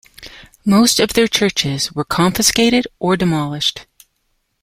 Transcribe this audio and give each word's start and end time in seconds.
Most 0.65 0.99
of 0.99 1.13
their 1.13 1.27
churches 1.27 1.91
were 1.91 2.03
confiscated 2.03 2.87
or 2.97 3.15
demolished. 3.15 3.85